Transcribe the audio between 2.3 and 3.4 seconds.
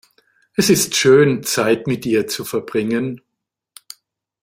verbringen.